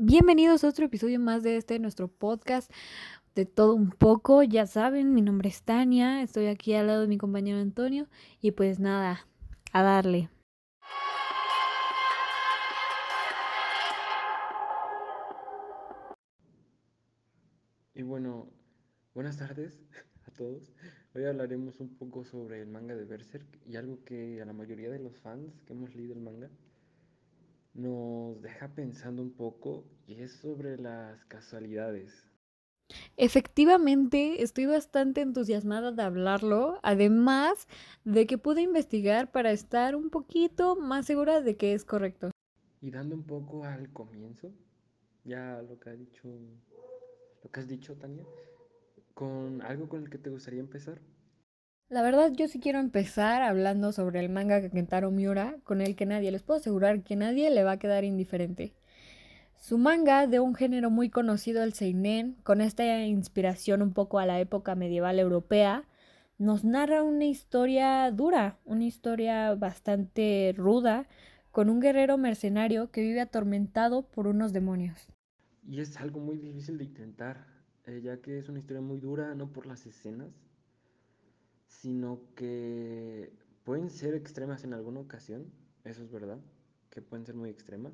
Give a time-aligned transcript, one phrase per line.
[0.00, 2.70] Bienvenidos a otro episodio más de este nuestro podcast
[3.34, 4.44] de todo un poco.
[4.44, 8.06] Ya saben, mi nombre es Tania, estoy aquí al lado de mi compañero Antonio
[8.40, 9.26] y pues nada,
[9.72, 10.30] a darle.
[17.92, 18.46] Y bueno,
[19.14, 19.80] buenas tardes
[20.28, 20.72] a todos.
[21.12, 24.90] Hoy hablaremos un poco sobre el manga de Berserk y algo que a la mayoría
[24.90, 26.48] de los fans que hemos leído el manga
[27.78, 32.12] nos deja pensando un poco y es sobre las casualidades.
[33.16, 37.68] Efectivamente, estoy bastante entusiasmada de hablarlo, además
[38.04, 42.30] de que pude investigar para estar un poquito más segura de que es correcto.
[42.80, 44.50] Y dando un poco al comienzo,
[45.24, 46.28] ya lo que ha dicho,
[47.44, 48.24] lo que has dicho, Tania,
[49.14, 51.00] con algo con el que te gustaría empezar.
[51.90, 56.04] La verdad, yo sí quiero empezar hablando sobre el manga Kentaro Miura, con el que
[56.04, 58.74] nadie, les puedo asegurar que nadie le va a quedar indiferente.
[59.56, 64.26] Su manga, de un género muy conocido, el seinen, con esta inspiración un poco a
[64.26, 65.88] la época medieval europea,
[66.36, 71.08] nos narra una historia dura, una historia bastante ruda,
[71.52, 75.08] con un guerrero mercenario que vive atormentado por unos demonios.
[75.66, 77.46] Y es algo muy difícil de intentar,
[77.86, 80.47] eh, ya que es una historia muy dura, no por las escenas,
[81.80, 83.32] sino que
[83.64, 85.52] pueden ser extremas en alguna ocasión,
[85.84, 86.40] eso es verdad,
[86.90, 87.92] que pueden ser muy extremas,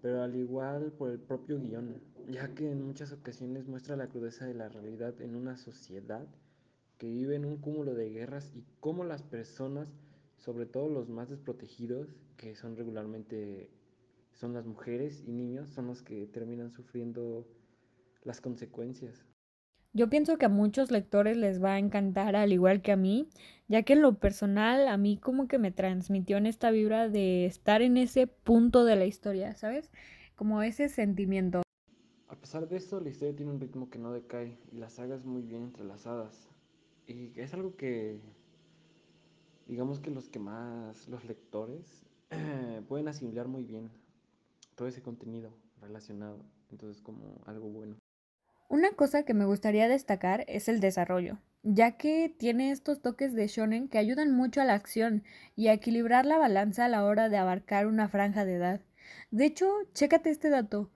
[0.00, 4.46] pero al igual por el propio guion, ya que en muchas ocasiones muestra la crudeza
[4.46, 6.28] de la realidad en una sociedad
[6.98, 9.88] que vive en un cúmulo de guerras y cómo las personas,
[10.36, 13.70] sobre todo los más desprotegidos, que son regularmente
[14.34, 17.46] son las mujeres y niños, son los que terminan sufriendo
[18.22, 19.26] las consecuencias.
[19.92, 23.28] Yo pienso que a muchos lectores les va a encantar, al igual que a mí,
[23.66, 27.46] ya que en lo personal a mí como que me transmitió en esta vibra de
[27.46, 29.90] estar en ese punto de la historia, ¿sabes?
[30.36, 31.62] Como ese sentimiento.
[32.28, 35.24] A pesar de esto, la historia tiene un ritmo que no decae y las sagas
[35.24, 36.48] muy bien entrelazadas.
[37.08, 38.20] Y es algo que,
[39.66, 42.06] digamos que los que más, los lectores,
[42.88, 43.90] pueden asimilar muy bien
[44.76, 45.50] todo ese contenido
[45.80, 46.38] relacionado.
[46.70, 47.96] Entonces como algo bueno.
[48.70, 53.48] Una cosa que me gustaría destacar es el desarrollo, ya que tiene estos toques de
[53.48, 55.24] shonen que ayudan mucho a la acción
[55.56, 58.80] y a equilibrar la balanza a la hora de abarcar una franja de edad.
[59.32, 60.88] De hecho, chécate este dato.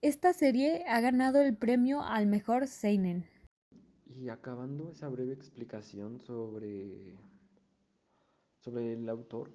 [0.00, 3.24] Esta serie ha ganado el premio al mejor seinen.
[4.04, 7.14] Y acabando esa breve explicación sobre
[8.58, 9.52] sobre el autor,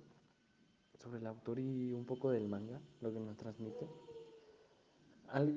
[0.99, 3.89] sobre el autor y un poco del manga, lo que nos transmite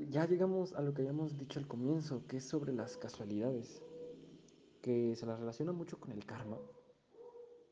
[0.08, 3.82] ya llegamos a lo que habíamos dicho al comienzo, que es sobre las casualidades,
[4.82, 6.58] que se las relaciona mucho con el karma.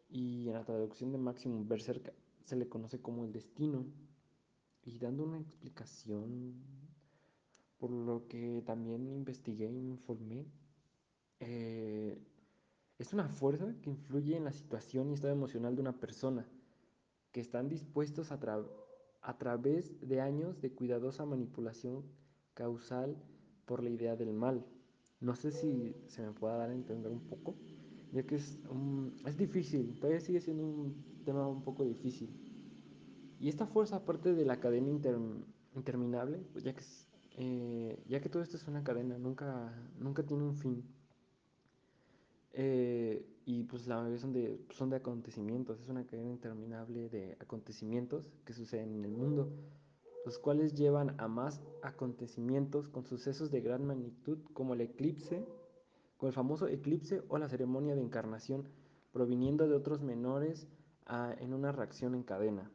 [0.08, 2.14] Y en la traducción de Maximum Berserk
[2.44, 3.84] se le conoce como el destino.
[4.84, 6.54] Y dando una explicación,
[7.78, 10.46] por lo que también investigué me informé,
[11.40, 12.18] eh,
[12.98, 16.48] es una fuerza que influye en la situación y estado emocional de una persona,
[17.32, 18.40] que están dispuestos a,
[19.22, 22.04] a través de años de cuidadosa manipulación
[22.54, 23.16] causal
[23.66, 24.64] por la idea del mal.
[25.20, 27.56] No sé si se me pueda dar a entender un poco,
[28.12, 28.58] ya que es,
[29.26, 32.30] es difícil, todavía sigue siendo un tema un poco difícil.
[33.40, 34.90] Y esta fuerza, aparte de la cadena
[35.74, 36.82] interminable, pues ya que,
[37.36, 40.84] eh, ya que todo esto es una cadena, nunca, nunca tiene un fin.
[42.52, 47.36] Eh, y pues la mayoría son de, son de acontecimientos, es una cadena interminable de
[47.40, 49.50] acontecimientos que suceden en el mundo,
[50.24, 55.46] los cuales llevan a más acontecimientos con sucesos de gran magnitud como el eclipse,
[56.16, 58.68] con el famoso eclipse o la ceremonia de encarnación,
[59.12, 60.68] proviniendo de otros menores
[61.38, 62.70] en una reacción en cadena.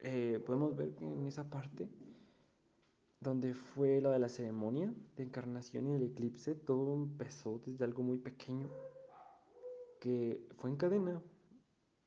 [0.00, 1.88] Eh, podemos ver que en esa parte,
[3.20, 8.02] donde fue la de la ceremonia de encarnación y el eclipse, todo empezó desde algo
[8.02, 8.68] muy pequeño
[10.00, 11.20] que fue en cadena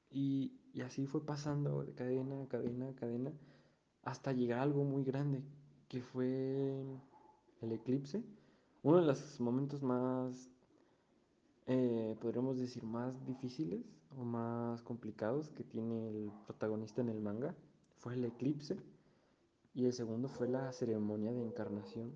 [0.10, 3.34] y, así fue pasando de cadena a cadena a cadena
[4.04, 5.44] hasta llegar a algo muy grande
[5.90, 6.82] que fue
[7.62, 8.24] el eclipse.
[8.84, 10.50] Uno de los momentos más,
[11.68, 13.82] eh, podríamos decir, más difíciles
[14.18, 17.54] o más complicados que tiene el protagonista en el manga
[18.00, 18.78] fue el eclipse
[19.74, 22.14] y el segundo fue la ceremonia de encarnación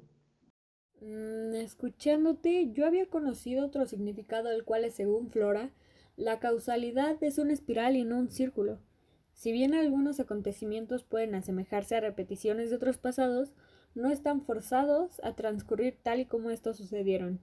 [1.02, 5.72] Mm, escuchándote, yo había conocido otro significado al cual es según Flora,
[6.16, 8.80] la causalidad es una espiral y no un círculo.
[9.34, 13.54] Si bien algunos acontecimientos pueden asemejarse a repeticiones de otros pasados,
[13.94, 17.42] no están forzados a transcurrir tal y como estos sucedieron.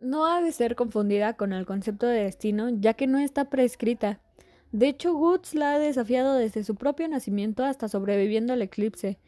[0.00, 4.20] No ha de ser confundida con el concepto de destino, ya que no está prescrita.
[4.72, 9.18] De hecho, Woods la ha desafiado desde su propio nacimiento hasta sobreviviendo al eclipse,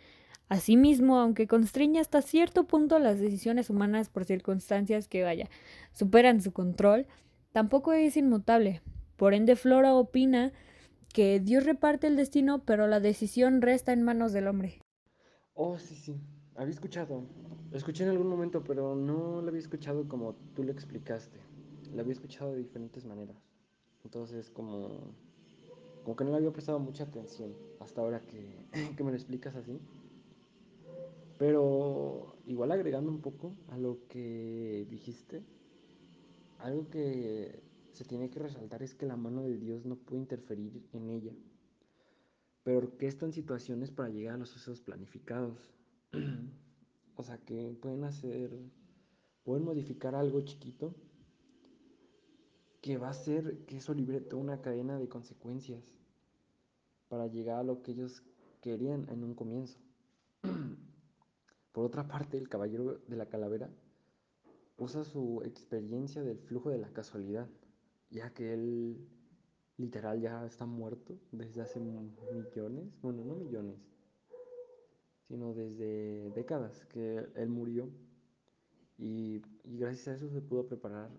[0.51, 5.49] Asimismo, aunque constriña hasta cierto punto las decisiones humanas por circunstancias que, vaya,
[5.93, 7.07] superan su control,
[7.53, 8.83] tampoco es inmutable.
[9.17, 10.53] Por ende, Flora opina
[11.15, 14.81] que Dios reparte el destino, pero la decisión resta en manos del hombre.
[15.55, 16.21] Oh, sí, sí.
[16.57, 17.29] Había escuchado.
[17.71, 21.39] Lo escuché en algún momento, pero no lo había escuchado como tú lo explicaste.
[21.95, 23.37] Lo había escuchado de diferentes maneras.
[24.03, 25.15] Entonces, como,
[26.05, 28.67] como que no le había prestado mucha atención hasta ahora que,
[28.97, 29.81] que me lo explicas así.
[31.39, 35.43] Pero igual agregando un poco a lo que dijiste,
[36.59, 37.63] algo que
[37.93, 41.33] se tiene que resaltar es que la mano de Dios no puede interferir en ella,
[42.63, 45.73] pero orquestan situaciones para llegar a los sucesos planificados.
[47.17, 48.51] o sea que pueden hacer,
[49.43, 50.95] pueden modificar algo chiquito
[52.81, 55.83] que va a hacer que eso libre toda una cadena de consecuencias
[57.09, 58.23] para llegar a lo que ellos
[58.61, 59.79] querían en un comienzo.
[61.73, 63.71] Por otra parte, el caballero de la calavera
[64.79, 67.49] usa su experiencia del flujo de la casualidad,
[68.11, 69.09] ya que él
[69.77, 73.79] literal ya está muerto desde hace millones, bueno, no millones,
[75.29, 77.91] sino desde décadas que él murió
[78.99, 81.11] y, y gracias a eso se pudo preparar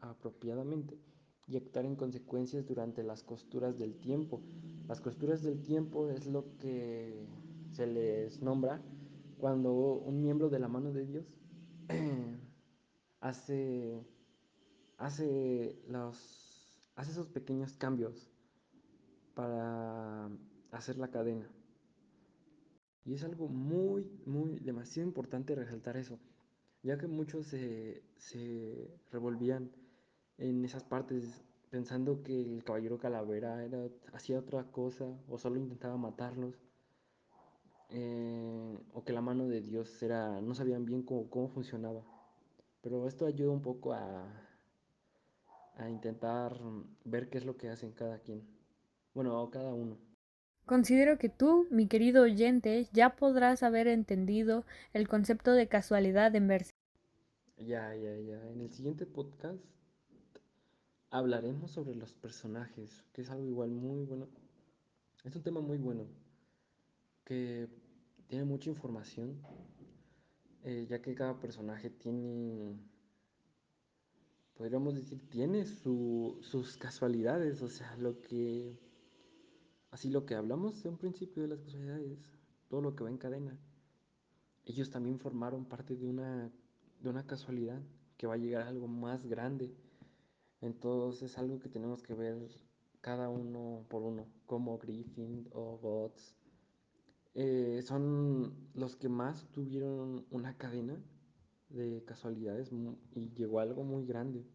[0.00, 0.98] apropiadamente
[1.46, 4.42] y actuar en consecuencias durante las costuras del tiempo.
[4.88, 7.26] Las costuras del tiempo es lo que
[7.72, 8.82] se les nombra
[9.38, 11.26] cuando un miembro de la mano de Dios
[13.20, 14.04] hace,
[14.98, 18.28] hace, los, hace esos pequeños cambios
[19.34, 20.28] para
[20.72, 21.48] hacer la cadena.
[23.04, 26.18] Y es algo muy, muy, demasiado importante resaltar eso,
[26.82, 29.70] ya que muchos se, se revolvían
[30.38, 33.78] en esas partes pensando que el caballero calavera era,
[34.12, 36.54] hacía otra cosa o solo intentaba matarlos.
[37.90, 42.02] Eh, o que la mano de Dios era, no sabían bien cómo, cómo funcionaba.
[42.82, 44.26] Pero esto ayuda un poco a,
[45.76, 46.58] a intentar
[47.04, 48.42] ver qué es lo que hacen cada quien.
[49.14, 49.98] Bueno, cada uno.
[50.66, 56.48] Considero que tú, mi querido oyente, ya podrás haber entendido el concepto de casualidad en
[56.48, 56.72] verse.
[57.58, 58.50] Ya, ya, ya.
[58.50, 59.64] En el siguiente podcast
[61.10, 64.28] hablaremos sobre los personajes, que es algo igual muy bueno.
[65.24, 66.06] Es un tema muy bueno
[67.24, 67.68] que
[68.28, 69.40] tiene mucha información,
[70.62, 72.76] eh, ya que cada personaje tiene,
[74.54, 78.78] podríamos decir, tiene su, sus casualidades, o sea, lo que,
[79.90, 82.18] así lo que hablamos de un principio de las casualidades,
[82.68, 83.58] todo lo que va en cadena.
[84.64, 86.50] Ellos también formaron parte de una,
[87.00, 87.80] de una casualidad
[88.16, 89.74] que va a llegar a algo más grande.
[90.66, 92.36] Entonces es algo que tenemos que ver
[93.00, 96.36] cada uno por uno, como Griffin o Bots
[97.38, 100.98] eh, son los que más tuvieron una cadena
[101.68, 102.70] de casualidades
[103.12, 104.46] y llegó algo muy grande.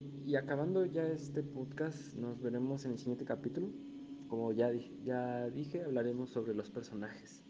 [0.00, 3.70] Y acabando ya este podcast, nos veremos en el siguiente capítulo.
[4.26, 7.45] Como ya dije, hablaremos sobre los personajes.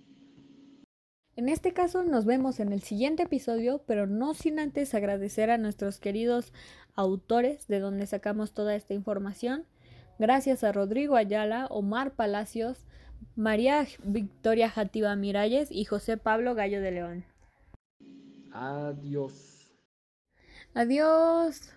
[1.36, 5.58] En este caso nos vemos en el siguiente episodio, pero no sin antes agradecer a
[5.58, 6.54] nuestros queridos
[6.94, 9.66] autores de donde sacamos toda esta información.
[10.18, 12.86] Gracias a Rodrigo Ayala, Omar Palacios,
[13.34, 17.24] María Victoria Jativa Miralles y José Pablo Gallo de León.
[18.54, 19.70] Adiós.
[20.72, 21.75] Adiós.